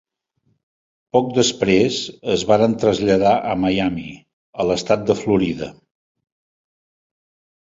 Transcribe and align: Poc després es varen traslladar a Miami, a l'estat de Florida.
Poc 1.17 1.27
després 1.35 1.99
es 2.35 2.45
varen 2.51 2.73
traslladar 2.85 3.35
a 3.51 3.53
Miami, 3.67 4.07
a 4.65 4.67
l'estat 4.71 5.05
de 5.11 5.19
Florida. 5.21 5.69